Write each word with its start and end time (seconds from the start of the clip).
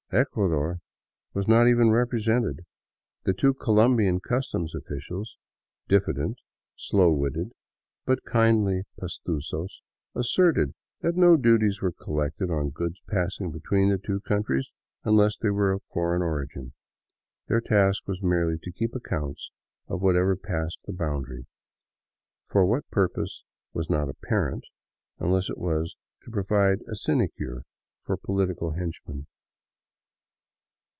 Ecuador 0.13 0.81
was 1.33 1.47
not 1.47 1.69
even 1.69 1.89
represented; 1.89 2.65
the 3.23 3.33
two 3.33 3.53
Colombian 3.53 4.19
customs 4.19 4.75
officials, 4.75 5.37
diffident, 5.87 6.37
slow 6.75 7.13
witted, 7.13 7.53
but 8.05 8.25
kindly 8.25 8.81
pastusos, 8.99 9.81
asserted 10.13 10.73
that 10.99 11.15
no 11.15 11.37
duties 11.37 11.81
were 11.81 11.93
collected 11.93 12.49
on 12.51 12.71
goods 12.71 13.01
passing 13.07 13.53
between 13.53 13.87
the 13.87 13.97
two 13.97 14.19
countries, 14.19 14.73
unless 15.05 15.37
they 15.37 15.49
were 15.49 15.71
of 15.71 15.81
foreign 15.83 16.21
origin. 16.21 16.73
Their 17.47 17.61
task 17.61 18.05
was 18.05 18.21
merely 18.21 18.57
to 18.63 18.71
keep 18.73 18.93
account 18.93 19.39
of 19.87 20.01
whatever 20.01 20.35
passed 20.35 20.79
the 20.85 20.91
boundary; 20.91 21.45
for 22.47 22.65
what 22.65 22.91
purpose 22.91 23.45
was 23.71 23.89
not 23.89 24.09
apparent, 24.09 24.65
unless 25.19 25.49
it 25.49 25.57
was 25.57 25.95
to 26.25 26.31
pro 26.31 26.43
vide 26.43 26.79
a 26.89 26.97
sinecure 26.97 27.63
for 28.01 28.17
political 28.17 28.71
henchmen. 28.71 29.27